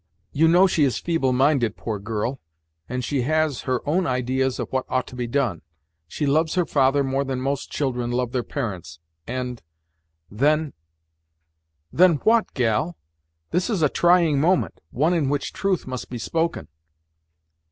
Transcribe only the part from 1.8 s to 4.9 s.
girl! and she has her own ideas of what